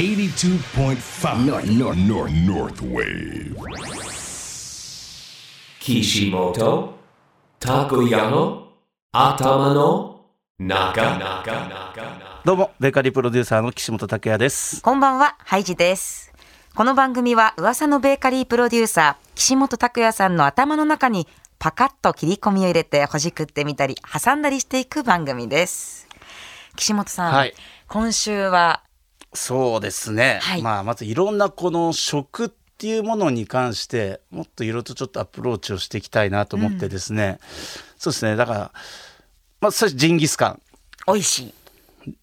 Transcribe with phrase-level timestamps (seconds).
[0.00, 3.54] 82.5 North, North, North, North Wave.
[5.78, 6.94] Kishimoto
[7.60, 8.62] Takuya
[9.12, 10.24] 頭の
[10.58, 11.20] 中
[12.46, 14.80] どうも、ベーカリープロデューサーの岸本拓也です。
[14.80, 16.32] こんばんは、ハイジです。
[16.74, 21.28] この番組は噂のベーカリープロデューサー、岸本拓也さんの頭の中に
[21.58, 26.08] パカッと切り込みを入れてほじくってみたり、挟んだりしていく番組です。
[26.76, 27.52] 岸本さん、はい
[27.92, 28.84] 今週は、
[29.32, 30.40] そうですね。
[30.42, 37.38] はいまあ、まずいろんなこの食っていうものに関して、もっといろいろとちょっとアプローチをしていきたいなと思ってですね。
[37.96, 38.36] そうですね。
[38.36, 38.72] だから、
[39.60, 40.62] まあ、最初ジンギスカン。
[41.06, 41.54] 美味しい。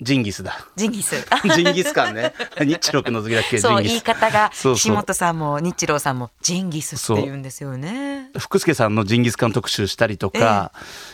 [0.01, 0.53] ジンギスだ。
[0.75, 1.15] ジンギス。
[1.55, 2.33] ジンギスカンね。
[2.59, 3.83] 日露の次だっけジそう。
[3.83, 8.29] 言い方が、岸本さんも日郎さんもジンギスって言うんですよね。
[8.37, 10.71] 福助さんのジンギスカン特集したりとか、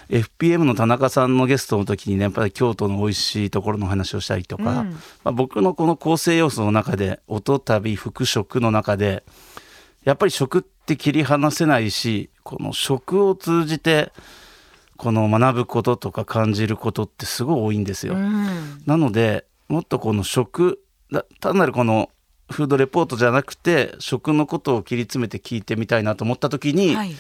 [0.10, 9.24] FPM の田中さんのゲストの時にねやっぱり京都の美味しいところの話をしたりとか、うんまあ、僕のこの構成要素の中で音旅服食の中で
[10.04, 14.12] やっぱり食って切り離せないしこの食を通じて
[15.04, 18.14] この学ぶこととか感じることってすごい多いんですよ。
[18.14, 18.82] うん。
[18.86, 22.10] なのでもっとこの食だ単なるこの
[22.50, 27.14] フードレポートじゃなくて食のことを切り詰めて聞いてみたいなと思った時に、はい。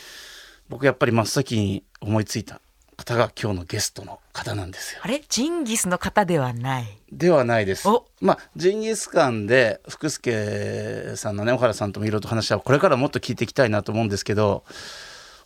[0.69, 2.61] 僕やっぱり真っ先に思いついた
[2.95, 5.01] 方が今日のゲストの方なんですよ。
[5.03, 5.21] あれ？
[5.27, 6.85] ジンギスの方ではない。
[7.11, 8.05] ではないですお。
[8.21, 14.63] まあジンギスカンで福助さんのね小原さんともいろいろと話はこれからもっと聞いていきたいなと思うんですけど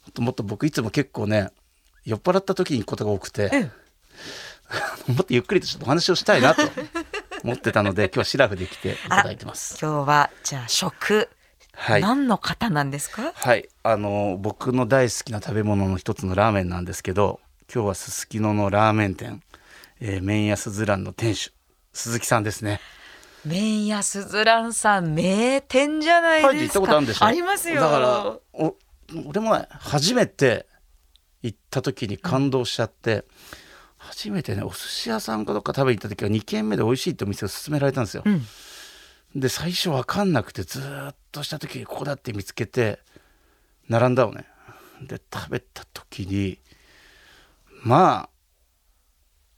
[0.05, 1.49] もっともっと僕いつも結構ね
[2.08, 3.69] 酔っ払った時に行くことが多くて、
[5.08, 6.61] もっとゆっくりとちょっとお話をしたいなと
[7.44, 9.77] 思ってたので 今日はシラフで来ていただいてます。
[9.81, 11.27] 今日は、じゃあ食、
[11.73, 12.02] はい。
[12.02, 13.33] 何の方なんですか？
[13.36, 17.39] はい、あの僕の大好きな食べ物の一つのラーメンなんですけど
[17.73, 19.44] 今日はすすきののラーメン店、
[19.99, 21.53] えー、麺屋すずらんの店主
[21.92, 22.80] 鈴木さんですね。
[23.45, 26.80] 麺屋すずらんさん名店じゃないはい、行ったですか。
[26.80, 27.81] ことあるんでしょありますよ。
[27.81, 28.19] だから
[28.53, 28.75] お
[29.25, 30.67] 俺もね初めて
[31.47, 33.25] 行った時に感動しちゃって、
[33.97, 38.23] 初めてねお寿司屋さんかどっか食べに行った時は2軒目で美味しいってお店を勧められたんですよ。
[38.25, 38.45] うん。
[39.35, 42.99] で最初分かんなくてずーっとした時にここだって見つけて
[43.89, 44.45] 並んだのね。
[45.02, 46.59] で食べた時に
[47.83, 48.30] まあ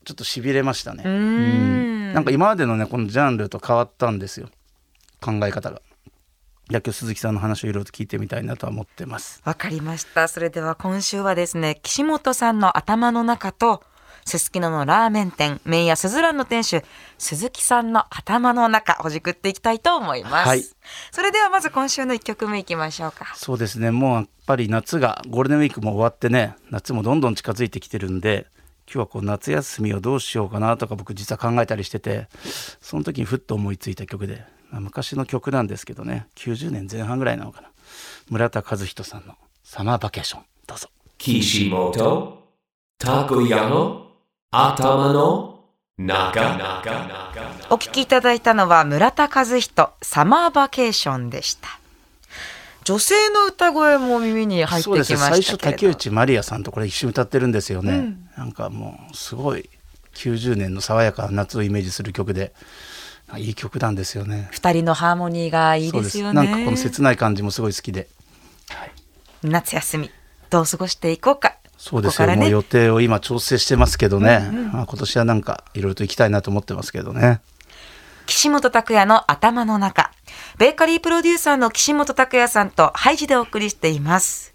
[0.05, 1.03] ちょっとしびれましたね。
[1.09, 2.13] ん。
[2.13, 4.49] なんか今までのねこのジャンルと変わったんですよ。
[5.22, 5.81] 考え方が
[6.69, 10.28] 野球鈴木さんの話をいろいろと聞いてみたいなとは思ってますわかりました。
[10.28, 13.84] それでは今週はですね、岸本さんの頭の中と、
[14.25, 16.84] すすきののラーメン店、麺屋すずらんの店主、
[17.18, 20.47] 鈴木さんの頭の中、ほじくっていきたいと思います。
[20.47, 20.63] はい
[21.12, 23.34] それではまず今週の1曲目いきましょうか。
[23.35, 28.47] そうですねもうやっぱり夏がゴールデンウィークも終わってね夏もどんどん近づいてきてるんで
[28.88, 32.28] 今日はこう夏休みをどうしようかなとか僕実は考えたりしてて
[32.81, 36.28] その時にふっと思いついた曲で、まあ昔の曲なんですけどね。
[36.35, 37.69] 90年前半ぐらいなのかな。
[38.30, 40.90] 村田和人さんの「サマーバケーション」どうぞ。
[41.18, 42.34] Kishimoto
[43.00, 44.09] Takuya
[44.52, 45.59] 頭の
[45.97, 46.81] 中
[47.69, 51.79] お聴きいただいたのは村田和人、サマーバケーションでした。
[52.85, 55.35] 女性の歌声も耳に入ってそうですきまね。
[55.35, 55.97] 最初したけれど。
[55.97, 59.69] 竹内まりやさんとこれ一緒に歌ってるんですよね、なんかもうすごい
[60.16, 62.53] 90年の爽やかな夏をイメージする曲で
[63.38, 64.47] いい曲なんですよね。
[64.51, 66.34] 二人のハーモニーがいいですよね。
[66.34, 68.07] なんかこの切ない感じもすごい好きで。
[69.44, 70.12] 夏休み
[70.50, 71.56] どう過ごしていこうか。
[71.78, 72.41] そうですよ、ここね。
[72.44, 77.40] もう予定を今調整してますけどね、まあ、今年はなんかいろいろと行きたいなと思ってますけどね。
[78.25, 80.11] 岸本拓也の頭の中。
[80.57, 84.48] ベーカリープロデューサーの岸本拓也さんとハイジでお送りしています。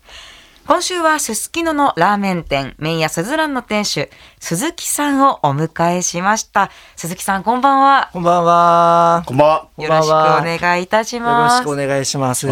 [0.66, 4.08] 今週はすすきののラーメン店、麺屋すずらんの店主、
[4.40, 6.70] 鈴木さんをお迎えしました。
[6.96, 8.08] 鈴木さん、こんばんは。
[8.14, 9.24] こんばんは。
[9.26, 11.58] こんばんはよろしくお願いいたしよろます。
[11.58, 12.46] しくお願いします。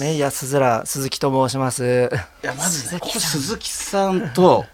[0.00, 2.08] メイヤスズラ鈴木と申します。
[2.42, 4.64] いやまずねここ鈴木さんと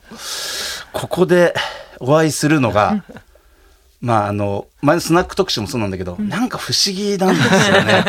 [0.93, 1.55] ここで
[1.99, 3.03] お会いするのが
[4.01, 8.04] まああの前のスナック特集もそうなんだけど、なんか不思議なんですよね。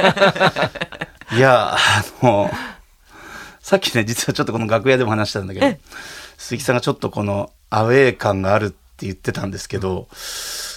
[1.35, 1.79] いやあ
[2.21, 2.51] の
[3.63, 5.77] さっきね実はちょっとこの楽屋でも話したんだけど
[6.37, 10.07] 鈴木さんがちょっとこのアウェー感があるって言ってたんですけど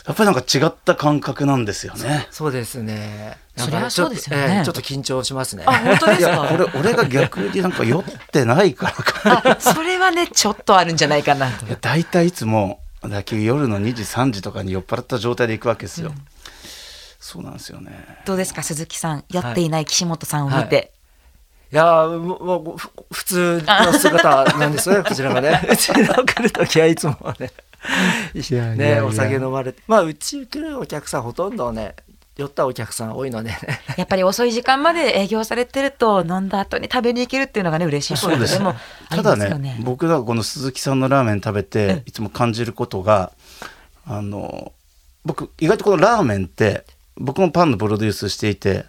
[0.06, 2.29] やっぱりなんか違った感覚なんですよね。
[2.31, 3.38] そうですね。
[3.56, 5.65] そりゃそうですよねなんかちょっとええちょっと緊張しますね。
[5.67, 6.49] あ、本当ですか？
[6.55, 11.71] 俺俺が逆になんか酔ってないからかあ、それはね、ちょっとあるんじゃないかなとい。
[11.71, 16.12] や大体いつも野球夜の2時3時とかに酔っ払った状態で行くわけですよ、
[17.19, 17.93] そうなんですよね
[18.25, 19.25] どうですか、鈴木さん？
[19.29, 20.93] 酔っていない岸本さんを見て。
[20.94, 20.96] い
[21.75, 22.77] やーもう
[23.13, 25.67] 普通の姿なんですよね こちらがね。
[25.71, 27.51] うちの来る時はいつもね。
[28.35, 31.95] いやいやいやねお酒飲まれてまあうち来るお客さんほとんどね
[32.37, 33.59] 寄ったお客さん多いのでね。
[33.97, 38.71] やっぱり遅い時間まで営業されてると飲んだ後に食べに行けるっていうのがね嬉しいポイントでも
[39.09, 39.59] ありただ。
[39.59, 43.33] ね僕がこの鈴木さんのラーメン食べていつも感じることが
[44.07, 44.73] あの
[45.25, 46.85] 僕意外とこのラーメンって
[47.17, 48.85] 僕もパンのプロデュースしていて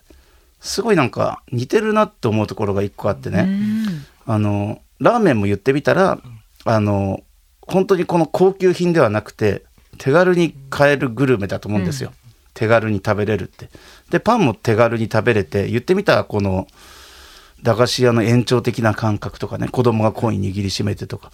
[0.60, 3.48] すごいなんか似てるなって思うところが一個あってね。
[4.26, 6.20] あのラーメンも言ってみたら
[6.66, 7.24] あの
[7.62, 9.64] 本当にこの高級品ではなくて
[9.98, 12.12] 手軽に買えるグルメだと思うんですよ、
[12.54, 13.70] 手軽に食べれるって。
[14.10, 16.68] でパンも手軽に食べれて言ってみたらこの
[17.64, 21.32] 駄菓子屋の延長的な感覚とかね子供がコイン握りしめてとか。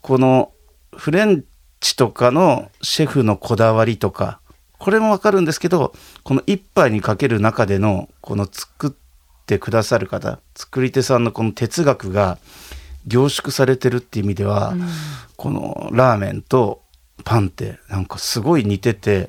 [0.00, 0.52] この
[0.96, 1.44] フレン
[1.80, 4.40] チとかのシェフのこだわりとか
[4.80, 5.92] これもわかるんですけど
[6.24, 8.90] この一杯にかける中でのこの作っ
[9.46, 12.38] てくださる方作り手さんのこの哲学が
[13.06, 14.74] 凝縮されてるっていう意味では、
[15.36, 16.82] このラーメンと
[17.24, 19.26] パンってなんかすごい似てて、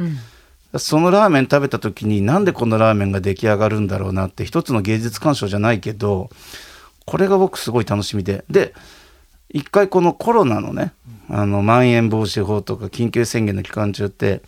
[0.76, 6.30] そのラーメン食べた時になんでこのラーメンが出来上がるんだろうなって一つの芸術鑑賞じゃないけど
[7.06, 8.44] これが僕すごい楽しみで。
[8.50, 8.74] で
[9.50, 10.94] 一回このコロナのね
[11.30, 14.42] あのまん延防止法とか緊急宣言の期間中って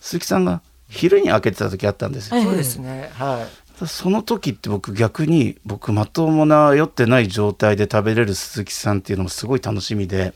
[0.00, 2.42] 鈴木さんが昼に開けてた時あったんですよ。
[2.42, 3.10] そうですね。
[3.14, 3.68] はい。
[3.86, 10.34] その時って僕逆に僕まともな酔ってない状態で食べれる鈴木さんっていうのもすごい楽しみで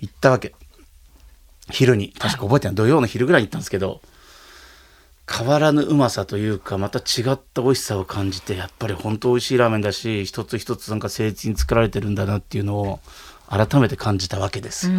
[0.00, 0.54] 行ったわけ
[1.70, 4.02] 昼に確か覚えてない土曜の昼ぐらいに行ったんですけど
[5.30, 13.00] 変わらぬうまさというかまた違った美味しさを感じてやっぱり本当美味しいラーメンだし一つ一つなんか誠実に作られてるんだなっていうのを
[13.48, 14.88] 改めて感じたわけです。
[14.88, 14.90] あ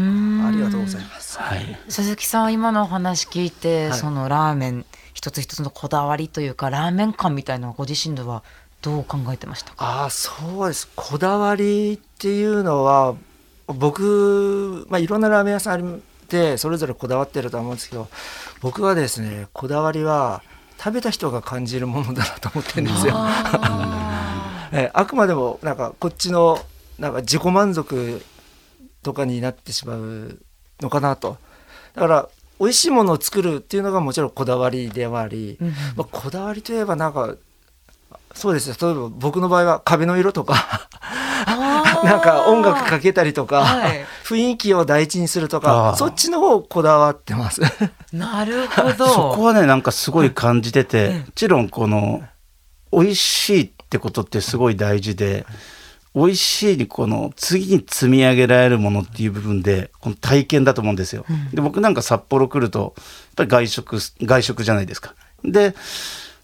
[0.51, 1.37] りがとうございます。
[1.39, 8.43] はい、鈴木さん今のお話聞いて、はいそのラーメン一つ一つのこだわりというかラーメン感みたいなご自身では
[8.81, 9.75] どう考えてましたか？
[9.79, 13.15] ああそうですこだわりっていうのは
[13.65, 18.07] 僕、まあ、いろんなラーメン屋さんあってそれぞれこだわってるとは思うんですけど
[18.61, 20.43] 僕はですねこだわりは
[20.77, 23.15] 食べた人が感じるものだなと思ってるんですよ。
[24.71, 26.59] えあくまでもなんかこっちの
[26.99, 28.21] なんか自己満足
[29.03, 30.39] とかになってしまう
[30.81, 31.37] のかなと。
[31.95, 32.29] だから
[32.59, 35.57] 美味しいものを作るっていうのがもちろんこだわりではあり、
[35.95, 37.35] まあ、こだわりといえばなんか
[38.33, 40.87] そうですね例えば僕の場合は壁の色とか
[42.03, 44.05] なんか音楽かけたりとか、はい。
[44.23, 47.61] 雰囲気を第一にするとかそっちの方こだわってます。
[48.11, 49.07] なるほど。
[49.09, 52.21] そこはねなんかすごい感じてて、もちろんこの
[52.91, 55.45] 美味しいってことってすごい大事で、
[56.15, 61.25] 美味しいにこの次に積み上げられるものっていう部分でこの体験だと思うんですよ。
[61.53, 63.03] で僕なんか札幌来るとやっ
[63.35, 65.15] ぱり外食外食じゃないですか。
[65.43, 65.75] で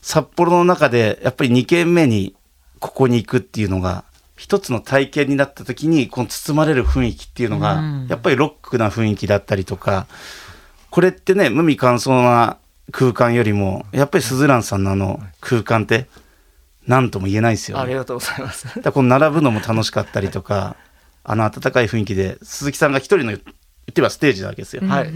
[0.01, 2.36] 札幌の中でやっぱり2軒目に
[2.80, 4.04] ここに行くっていうのが
[4.36, 10.06] 一つの体験になった時にこの包まれる雰囲気っていうのが、やっぱりロックな雰囲気だったりとか
[10.89, 12.57] これってね無味乾燥な
[12.92, 16.07] 空間よりもやっぱりスズランさんのあの空間って
[16.88, 17.84] 何とも言えないですよね。
[17.84, 18.82] ありがとうございます。
[18.82, 20.76] だこの並ぶのも楽しかったりとか
[21.24, 23.40] あの温かい雰囲気で鈴木さんが一人の言っ
[23.94, 24.82] てはステージなわけですよ。
[24.88, 25.14] はい、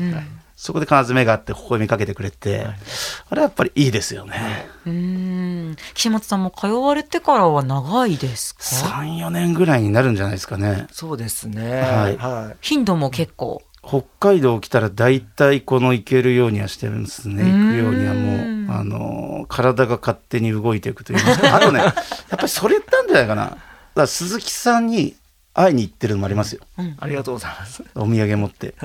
[0.56, 2.68] そこで必ず目があって微笑みかけてくれて、
[3.30, 4.68] あれはやっぱりいいですよね。
[4.86, 4.92] うー
[5.72, 10.88] ん岸本さんも通われてからは長いですか？34年ぐらいになるんじゃないですかね。
[10.92, 11.82] そうですね。
[11.82, 21.94] はいはい頻度も結構北海道来たら大体この行けるようにはしてるんですね行くようにはもうあの体が勝手に動いていくといいますかあとね やっ
[22.30, 23.44] ぱりそれなんじゃないかな。
[23.46, 23.58] だか
[23.96, 25.16] ら鈴木さんに
[25.54, 26.62] 会いに行ってるのもありますよ。
[27.00, 27.84] ありがとうございます。
[27.96, 28.76] お土産持って。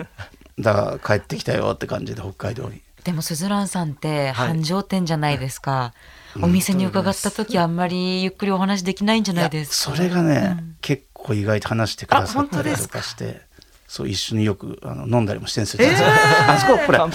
[0.58, 2.80] だから帰ってきたよって感じで北海道に。
[3.04, 5.92] でもスズランさんって繁盛店じゃないですか、
[6.40, 9.96] お店に伺った時あんまりゆっくりお話できないんじゃないですか。
[9.96, 13.42] それがね、結構意外と話してくださったりとかかして
[13.88, 16.08] そう一緒によくあの飲んだりもしてるんですよ、
[16.48, 17.06] あそこほら。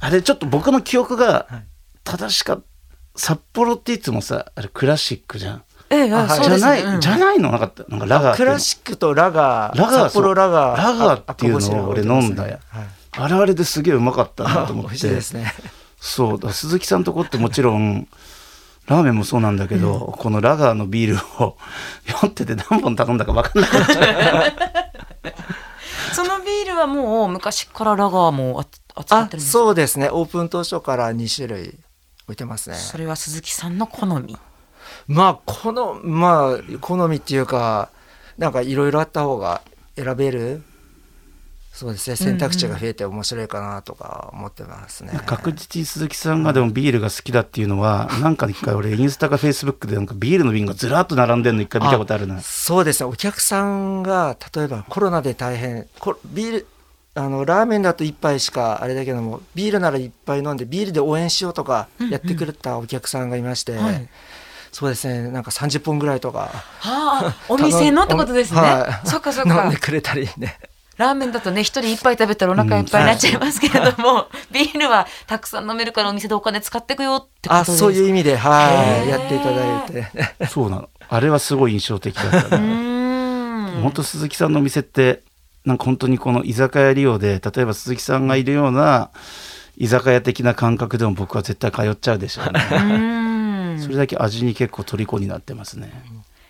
[0.00, 1.46] あれちょっと僕の記憶が
[2.06, 2.60] 正しか
[3.14, 5.62] 札幌っていつもさあれクラシックじゃん。
[5.90, 7.00] ええああはいそうですじゃない、ねうん。
[7.00, 7.50] じゃないの？
[7.52, 12.50] なかったなんかラガークラシックとラガー、ラガー札幌ラガー、ラガーっていうのをあ俺飲んだ。
[12.50, 12.86] よはい。
[13.18, 15.52] あれあれですげえうまかったなあと思っ 美味しいてですね。
[16.00, 18.06] そうだ鈴木さんとこってもちろん
[18.86, 21.56] ラーメンもそうなんだけど、このラガーのビールを
[22.22, 24.52] 酔ってて何本頼んだか分かんなくなっちゃう。
[26.14, 28.66] そのビールはもう昔からラガーもあ
[29.00, 29.52] 扱っあてるんですか？
[29.52, 30.08] そうですね。
[30.10, 31.78] オープン当初から2種類
[32.26, 32.76] 置いてますね。
[32.76, 34.36] それは鈴木さんの好み？
[35.08, 37.90] まあこのまあ好みっていうか
[38.38, 39.62] なんかいろいろあった方が
[39.96, 40.62] 選べる？
[41.72, 42.16] そうですね。
[42.16, 45.12] 選択肢が増えて面白いかなとか思ってますね。
[45.26, 52.40] 確実に鈴木さんがでもビールが好きだっていうのは なんか一回俺インスタかフェイスブックでなんかビールの瓶がずらっと並んでるの一回見たことあるな。
[52.40, 53.10] そうですね。
[53.10, 56.66] お客さんが例えばコロナで大変こビール
[57.16, 64.08] あのラーメンだと1杯しかあれだけどもビールなら1杯飲んでビールで応援しようとかやってくれたお客さんがいまして、はい。
[64.70, 68.60] そうですねなんか30本ぐらいとかはあ、お店のってことですね。
[68.60, 69.08] はい。
[69.08, 69.62] そっかそっか。
[69.64, 69.78] 飲んで。
[69.78, 70.58] くれたりね。
[70.98, 77.78] ラーメンだとね、一人一杯食べたらお腹いっぱいになっちゃいますけれども、ビールはたくさん飲めるからお店でお金使っていくよってことあですか？
[77.78, 79.08] そういう意味ではい。
[79.08, 80.46] やっていただいて。
[80.46, 80.88] そうなの。
[81.08, 82.56] あれはすごい印象的だった。
[82.56, 83.80] うね。
[83.82, 85.22] 本当鈴木さんのお店って
[85.66, 89.10] なんか本当にこの居酒屋利用で例えば鈴木さんがいるような
[89.76, 93.78] 居酒屋的な感覚でも僕は絶対通っちゃうでしょうね。
[93.82, 95.92] それだけ味に結構虜になってますね。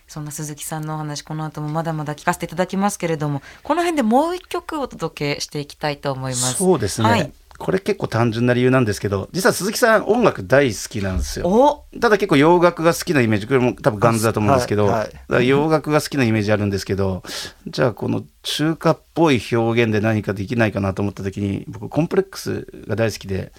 [0.07, 6.55] そんな鈴木さんのお話この後もまだまだ聞かせていただきますけれどもこの辺でもう一曲お届けしていきたいと思います。
[6.55, 11.49] そうですね、はい、これ結構単純な理由なんですけど実は鈴木さん音楽大好きなんですよ。
[11.49, 11.99] お。
[11.99, 15.33] ただ結構洋楽が好きなイメージこれも多分ガンズだと思うんですけど、はい。
[15.33, 17.23] はい洋楽が好きなイメージあるんですけど
[17.67, 23.53] じゃあこの中華っぽい表現で何かできないかなと思った時に僕コンプレックスが大好きで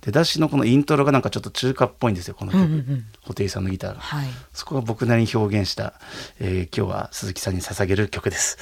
[0.00, 3.94] 出だしのこのイントロがなんかちょっと中華っぽいんですよこの曲、布袋さんのギター。
[3.94, 4.00] が。
[4.00, 4.28] はい。
[4.52, 5.94] そこが僕なりに表現した、
[6.40, 8.58] えー今日は鈴木さんに捧げる曲です。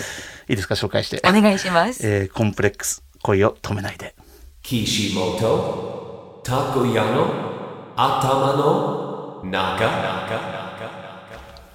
[0.49, 0.75] いいですか？
[0.77, 1.21] 紹介して。
[1.29, 2.07] お願いします。
[2.07, 4.15] えーコンプレックス恋を止めないで。
[4.63, 10.13] Kishimoto Takoyano Atama no Naga.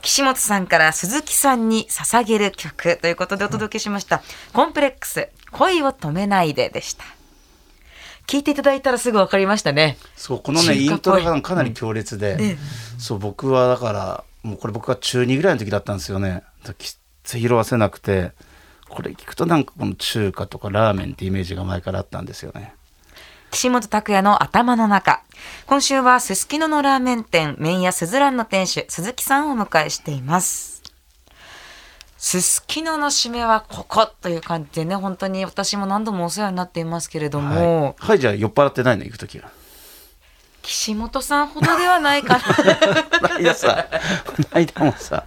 [0.01, 7.03] 岸本さんから鈴木さんに捧げる曲ということでお届けしました「コンプレックス恋を止めないで」でした。
[8.25, 9.97] 聞いていただいたらすぐ分かりましたね。
[10.15, 12.57] そうこのねイントロがかなり強烈で、
[12.97, 16.43] そう僕はだからもうこれ僕が中2ぐらいの時だったんですよね。
[16.77, 18.31] きっつい拾わせなくて
[18.89, 22.73] これ聞くとなんかこの中華とかラーメンってイメージが前からあったんですよね。
[23.51, 25.23] 岸本拓也の頭の中
[25.67, 30.83] 今週はすすきののラーメン店麺屋すずらんの店主鈴木さんをお迎えしています
[32.17, 39.49] すすきのの締めはここという感じでね本当に私も何度もお世話になっていますけれども、はい、はい、じゃあ酔っ払ってないの行く時は。
[40.67, 42.41] 岸本さんほどではないかな。
[42.43, 42.53] こ
[43.29, 43.87] の間さ、
[44.25, 45.23] この間もさ、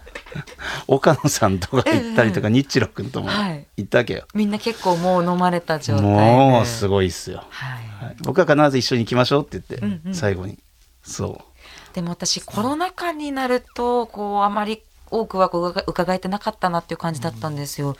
[0.86, 3.66] 岡野さんとか行ったりとか、日露くんともはい。
[3.78, 4.26] 行ったわけよ。
[4.34, 6.08] みんな結構もう飲まれた状態で。
[6.08, 7.42] もうすごいっすよ。
[7.48, 8.04] はい。
[8.04, 10.58] はい、僕は必ず一緒に行きましょうって言って、最後に。
[11.02, 11.94] そう。
[11.94, 17.96] でも私コロナ禍になるとこうあまり多くはこう伺伺えてなかったなっていう感じだったんですよ、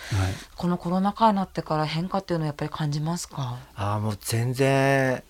[0.56, 3.56] このコロナ禍になってから変化っていうのはやっぱり感じますか？
[3.74, 5.24] あーもう全然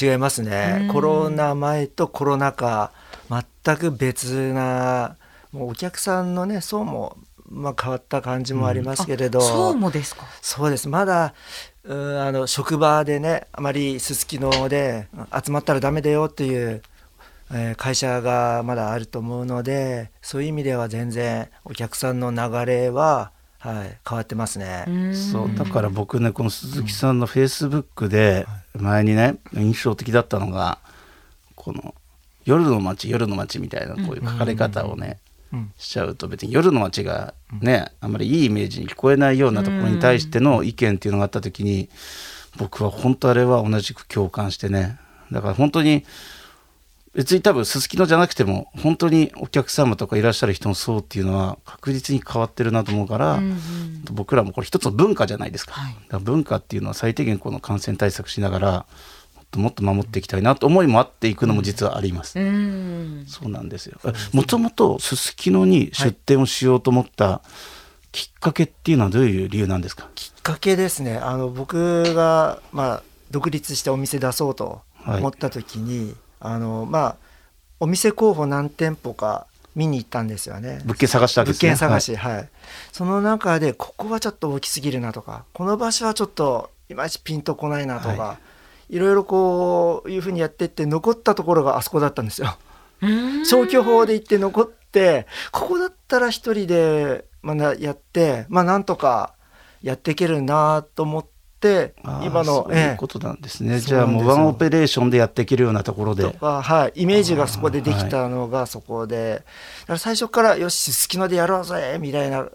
[0.00, 0.88] 違いますね、うん。
[0.88, 2.92] コロナ前とコロナ禍
[3.28, 5.16] 全く別な
[5.52, 7.16] もうお客さんのね層も、
[7.48, 10.24] まあ、変わった感じもありますけれど、そうもですか？
[10.40, 10.88] そうです。
[10.88, 11.34] まだ
[11.84, 15.08] うんあの職場でねあまりすすきので
[15.44, 16.82] 集まったらダメだよっていう、
[17.52, 23.30] えー会社がまだあると思うのでそういう意味では全然お客さんの流れは、
[23.62, 25.14] はい、変わってますね。
[25.14, 30.78] そうだから僕ねこの鈴木さんのフェイスブックで前にね印象的だったのが
[31.54, 31.94] この
[32.44, 35.18] 「夜の街夜の街」みたいなこういう書かれ方をね
[35.52, 35.72] うん。
[35.78, 41.88] しちゃうと別に夜の街がねあんまりいいイメージに聞こえないようなところに対しての意見っていうのがあった時に
[42.56, 44.98] 僕は本当あれは同じく共感してね。
[45.30, 46.04] だから本当に
[47.14, 53.40] 別に多分すすきのじゃなくても本当にお客様とかいらっしゃる人の層っていうのは確実に変わってるなと思うから、
[54.10, 55.94] 僕らもこれ一つの文化じゃないですか,、はい。
[55.94, 58.86] だから文化っていうのは最低限この感染対策しながら
[59.34, 63.24] もっともっと守っていきたいなと思いもあっていくのも実はあります、うん。
[63.28, 63.98] そうなんですよ。
[64.32, 67.42] もともとすすきのに出店をしようと思った
[68.10, 71.18] きっかけっていうのはどういう理由なんですか、きっかけですね。
[71.18, 77.16] あの僕が、まあ、独立してお店出そうと思った時に、あのまあ、
[77.78, 80.82] お店候補何店舗か見に行ったんですよね。
[80.84, 81.60] 物件探したわですね。
[81.60, 82.48] 件探し、はい。
[82.92, 88.38] その中でここはちょっと大きすぎるなとかこの場所はちょっといまいちピンとこないなとか、、は
[88.90, 88.98] い。
[88.98, 92.58] ろいろこういうふうにやってって残ったところがあそこだったんですよ。
[93.44, 99.34] 消去法で行って残ってここだったら一人でまだやってまあなんとか
[99.80, 101.26] やっていけるなと思っ
[102.24, 109.42] 今のそういうことなんですね、ええじゃあもうワンオペレーションでやっていけるようなところとでか、はい、イメージがそこでできたのがそこで、
[109.82, 112.46] だから最初からよしすきのでやろうぜみたいな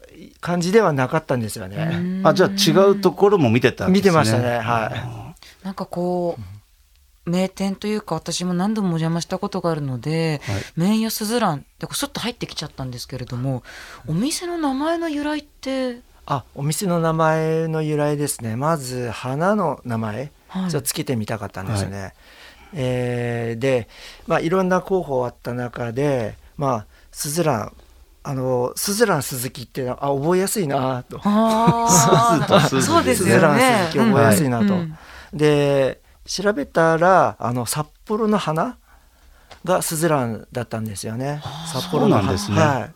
[0.41, 2.21] 感じではなかったんですよね。
[2.23, 4.09] あじゃあ違うところも見てたんですね。
[4.09, 5.33] 見てましたねは
[5.63, 10.61] なんかこう名店というか私も何度もお邪魔したことがあるので、はい。
[10.75, 13.63] 麺屋すずらんでスッと入ってきちゃったんですけれども
[14.07, 18.57] お店の名前の由来ってあお店の名前の由来ですね。
[18.57, 20.71] まず花の名前、はい。
[20.71, 22.13] ちょっとつけてみたかったんですよね。
[22.73, 23.87] えーで、
[24.27, 27.73] まあ、いろんな候補あった中で、まあ、すずらん。
[28.23, 31.21] あのスズラン鈴木っていうのはあ覚えやすいなと。
[31.23, 31.87] あ
[32.99, 33.93] うですよスズランね鈴。
[33.93, 34.97] 木覚えやすいなと、うん。
[35.31, 38.77] で調べたらあの札幌の花
[39.63, 41.41] がスズランだったんですよね。
[41.71, 42.57] 札幌のそうなんですね。
[42.59, 42.93] はい、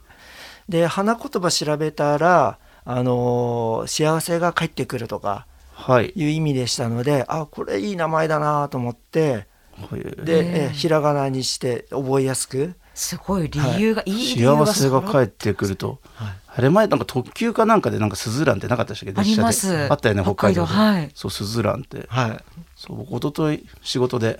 [0.67, 6.11] で花言葉調べたらあの幸せが帰ってくるとかはい。
[6.15, 9.47] いう意味でしたのであこれいい名前だなと思って
[9.91, 12.75] でで、えひらがなにして覚えやすく。
[12.93, 19.21] すごい理由が、い、い理由幸せが帰っってくると、あれ前なんか特急かなんかでなんかスズランってなかったでしたっけ？
[19.21, 19.87] ありま列車すで。
[19.89, 20.63] あったよね北海道。
[20.63, 21.11] で北海道はい。
[21.15, 22.05] そうスズランって。
[22.09, 22.43] はい。
[22.75, 24.39] そう僕一昨日仕事で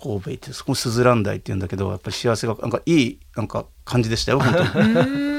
[0.00, 5.35] 神戸行ってそこスズラン台って言うんだけどやっぱり幸せがなんかいいなんか感じでしたよ本当に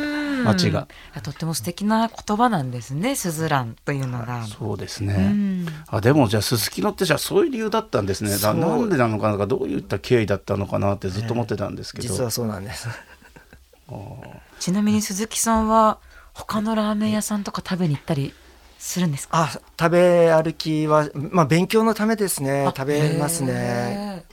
[0.47, 0.87] 街が。
[1.23, 4.45] とっても素敵な言葉なんですね、スズランというのが。
[4.45, 5.67] そうですね、ん。
[5.87, 8.37] あでもじゃあすすきのってじゃあそういう理由だったんですね。
[8.37, 12.87] なんでなのかなどういった経緯だったのかなってずっと思ってたんですけど、実はそうなんです。
[14.59, 15.99] ちなみに鈴木さんは
[16.33, 18.33] 他のラーメン屋さんとか食べに行ったり
[18.77, 19.43] するんですか？
[19.43, 22.65] あ食べ歩きはまあ勉強のためですね。
[22.65, 23.53] あ食べますね。
[23.53, 24.23] へ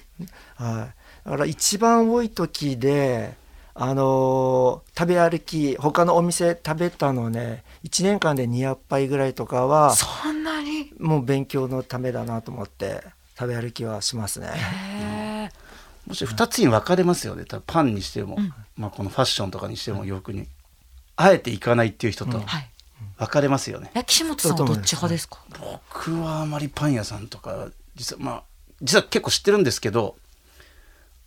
[0.56, 0.94] はい。
[1.25, 3.37] だから一番多い時で
[3.76, 10.93] あのー食べ歩き他のお店食べたのね1年間で200杯ぐらいとかはーそんなに？
[10.99, 13.02] もう勉強のためだなと思って
[13.38, 15.50] 食べ歩きはしますね。
[16.07, 17.45] もし2つに分かれますよね。
[17.45, 18.37] 多分パンにしても、
[18.76, 20.47] まあ、このファッションとかにしても洋服に
[21.16, 22.71] あえて行かないっていう人とはい。
[23.19, 25.38] 分かれますよね、え岸本さんはどっち派ですか？
[25.93, 28.43] 僕はあまりパン屋さんとか実はまあ
[28.83, 30.16] 実は結構知ってるんですけど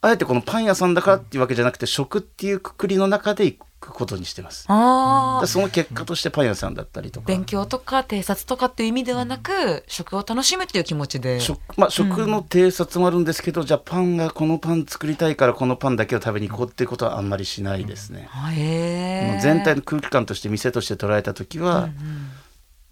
[0.01, 5.43] あえてこのパン屋さんだからっていうわけじゃなくて食っていうくくりの中で行くことにしてますあ。
[5.47, 11.39] その結果としてパン屋さんだったりとか勉強とか偵察とかっていう意味ではなく、食を楽しむっていう気持ちで。
[11.39, 19.39] 食,、まあ、食の偵察もあるんですけど、じゃあパンがこのパン作りたいからこのパンだけを食べに行こうっていうことはあんまりしないですね、あへえ。
[19.41, 21.89] 全体の空気感として店として捉えた時は、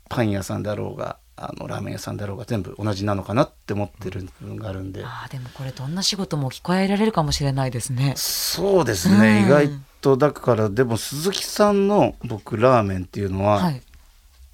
[0.09, 8.13] パン屋さんだろうがあのラーメン屋さんだろうが全部同じなのかなって思ってる部分があるんで、ああでもこれどんな仕事も置き換えられるかもしれないですね。
[8.15, 9.69] そうですね、うん意外
[10.01, 13.81] とだからでも鈴木さんの僕ラーメンっていうのは、はい。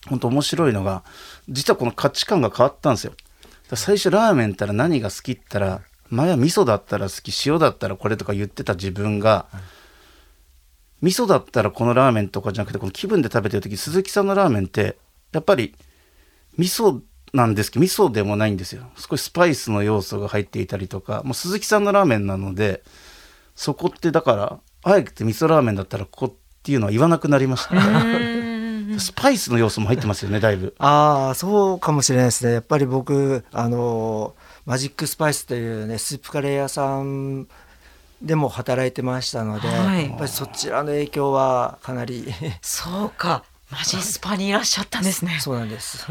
[0.08, 1.04] 本当面白いのが
[1.48, 3.13] 実はこの価値観が変わったんですよ。
[3.76, 9.46] 最初ラーメンったら何が好きって言ったら前は味噌だったら好き塩だったらこれとか言ってた自分が、
[11.02, 14.98] 味噌だったらこのラーメンとかじゃなくてこの気分で食べてる時鈴木さんのラーメンって
[15.32, 15.74] やっぱり
[16.58, 17.02] 味噌
[17.34, 18.84] なんですけど味噌でもないんですよ。
[18.98, 21.22] 少しスパイスの要素が入っていたりとか。
[21.24, 22.84] もう鈴木さんのラーメンなので
[23.56, 26.34] そこってだからあえて味噌ラーメンだったらここっ
[26.64, 30.76] ていうのは言わなくなりました、スパイスの要素も入ってますよねだいぶ。
[30.78, 32.54] ああそうかもしれないですね。
[32.54, 34.36] やっぱり僕あの
[34.66, 37.48] マジックスパイスというねスープカレー屋さん
[38.22, 40.10] でも働いてましたので、はい。
[40.10, 42.28] やっぱりそちらの影響はかなり。
[42.62, 43.44] そうか。
[43.72, 45.38] マジスパにいらっしゃったんですね。
[45.40, 46.06] そうなんです。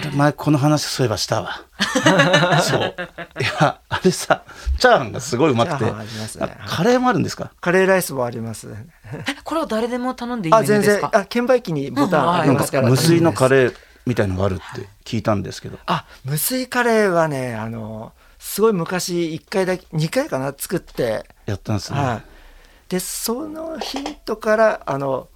[0.00, 1.62] 俺前この話そういえばしたわ。
[2.62, 2.94] そう。
[3.40, 4.44] いやあれさ
[4.78, 5.84] チャーハンがすごいうまくて。
[6.66, 7.50] カレーもあるんですか？
[7.60, 8.68] カレーライスもあります。
[9.12, 10.62] えこれは誰でも頼んでいいメあ。
[10.62, 11.00] 全然。
[11.02, 15.78] あ券売機にボタンありますから、無水のカーレーみたいのがあるって聞いたんですけど。
[15.86, 20.54] あ無水カレーはねあのすごい昔1回だけ2回かな？
[20.56, 21.24] 作って。
[21.46, 22.22] やったんですね、はい、
[22.88, 25.28] でそのヒントからあの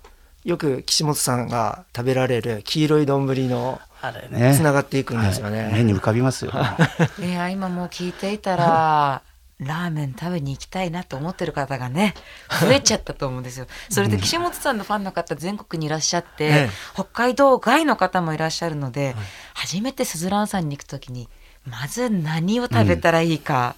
[0.47, 4.55] よく岸本さんが食べられる黄色い丼のあれね。
[4.55, 5.65] つながっていくんですよね。
[5.65, 5.73] はい。
[5.73, 6.53] 目に浮かびますよ。
[7.19, 9.23] いや今もう聞いていたら。
[9.59, 12.13] ラーメン食べに行きたいなと思ってる方がね
[12.61, 13.67] 増えちゃったと思うんですよ。
[13.89, 16.71] それで岸本さんのファンの方全国にいらっしゃって、ええ。
[16.93, 19.17] 北海道外の方もいらっしゃるので、
[19.55, 21.31] 初めてすずらんさんに行くときに
[21.65, 23.77] まず何を食べたらいいか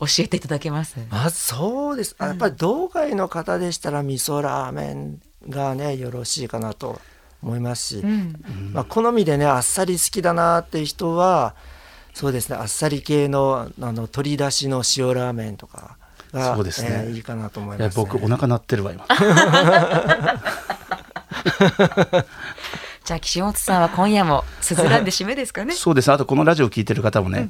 [0.00, 2.16] 教えていただけます、まずそうです。
[2.18, 7.00] あやっぱり道外の方でしたら味噌ラーメンがねよろしいかなと
[7.42, 8.34] 思いますし、うん。
[8.72, 11.54] まあ、好みでねあっさり好きだなっていう人は
[12.14, 15.96] そうですねあっさり系のあの鶏だしの塩ラーメンとか
[16.32, 16.88] がそうですね。
[16.90, 18.04] えーいいかなと思います、ね。
[18.04, 19.06] 僕お腹鳴ってるわ今。
[23.04, 25.72] じゃあ岸本さんは今夜もすずらんで締めですかね。
[25.74, 26.12] そうです。
[26.12, 27.48] あとこのラジオ聞いてる方もね、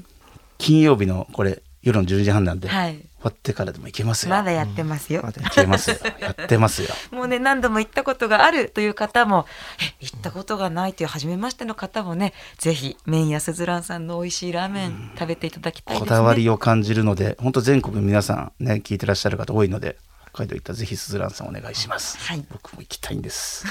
[0.59, 5.97] 金曜日のこれ夜の10時半なんで、はい終わってからでも行けますよ、まだやってますよ、まだ行けますよ。
[6.21, 6.89] やってますよ。
[7.11, 9.47] もうね何度も行ったことがあるという方も
[9.83, 16.09] え行ったことがないという初めましての方もねぜひ麺屋すずらんさんの美味しいラーメン食べていただきたいですね。
[16.09, 19.97] こだわりを感じるので本当全国の皆さんね聞いてらっしゃる方多いので
[20.33, 22.45] 北海道行ったらぜひすずらんさんお願いします、はい。
[22.53, 23.67] 僕も行きたいんです。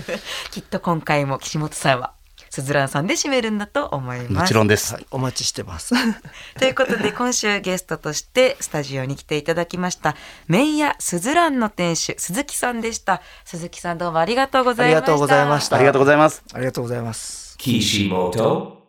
[0.50, 2.12] きっと今回も岸本さんは
[2.50, 4.32] すずらんさんで締めるんだと思います。
[4.32, 4.94] もちろんです。
[4.94, 5.94] はい、お待ちしてます。
[6.58, 10.16] ということで今週ゲストとしてスタジオに来ていただきました
[10.48, 16.42] 麺屋すずらんの店主鈴木さんでした鈴木さんどうもありがとうございましたありがとうございましたありがとうございます。
[16.52, 17.56] ありがとうございます。
[17.58, 18.80] Kishimoto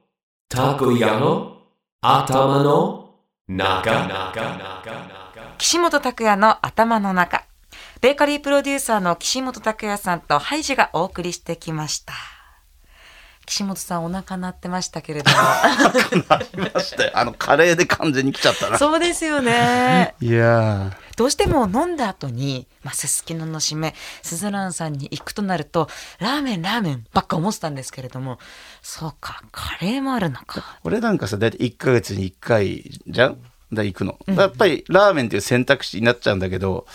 [0.50, 1.58] Takuyano
[2.04, 3.02] Atama no
[3.48, 4.08] Naka
[5.58, 7.46] 岸本拓也の頭の中
[8.02, 12.14] ベーカリープロデューサーの岸本拓也さんとハイジがお送りしてきました
[13.52, 17.12] 岸本さんお腹鳴ってましたけれどもありましたよ。
[17.20, 18.78] あの、カレーで完全に来ちゃったな。
[18.78, 28.40] そうですよね いやどうしても飲んだ後に、まあ、すすきのの締めすずらんさんに行くとなるとラーメンラーメンばっか思ってたんですけれども
[28.82, 33.38] そうかカレーもあるのかー俺なんかさ、だいたい1ヶ月に1回じゃん？
[33.74, 34.18] だ行くの。
[34.28, 36.86] やっぱりラーメンっていう選択肢になっちゃうんだけど、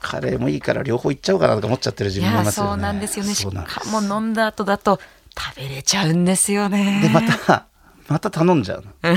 [0.00, 2.70] カレーもいいから両方行っちゃおうかなとか思っちゃってる自分もいますよね。
[2.70, 5.00] そうなんですよねしかも飲んだ後だと
[5.38, 7.66] 食べれちゃうんですよねで、また、
[8.08, 8.92] また頼んじゃうの。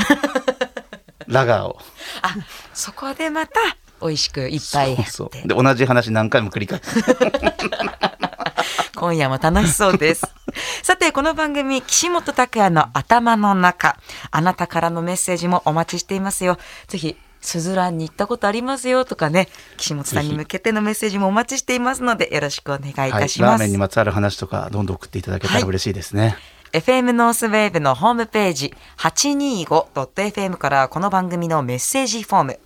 [1.28, 1.80] ラガーを。
[2.22, 2.36] あ
[2.74, 3.60] そこでまた
[4.02, 5.48] 美味しくいっぱいそうそう。
[5.48, 7.04] で、同じ話何回も繰り返す。
[8.96, 10.24] 今夜も楽しそうです。
[10.84, 13.98] さて、この番組、岸本拓也の頭の中、
[14.32, 16.58] あなたからのメッセージもお待ちしていますよ。
[16.88, 23.12] ぜひ、すずらんに行ったことありますよとかね、岸本さんに向けてのメッセージもお待ちしていますので、よろしくお願いいはい。
[23.12, 23.52] たします。
[23.52, 26.36] ラーメンにまつわる話とか、どんどん送っていただけたら嬉しいですね。
[26.74, 32.60] FM ノースウェーブのホームページ 825.fm からこの番組のメッセージフォーム。